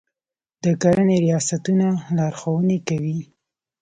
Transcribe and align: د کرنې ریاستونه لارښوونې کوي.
د 0.63 0.65
کرنې 0.81 1.17
ریاستونه 1.25 1.87
لارښوونې 2.17 2.77
کوي. 2.87 3.17